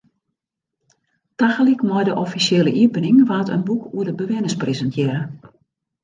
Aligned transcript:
Tagelyk 1.35 1.81
mei 1.89 2.03
de 2.07 2.13
offisjele 2.21 2.71
iepening 2.83 3.19
waard 3.29 3.51
in 3.55 3.65
boek 3.67 3.83
oer 3.95 4.05
de 4.07 4.15
bewenners 4.19 4.59
presintearre. 4.63 5.21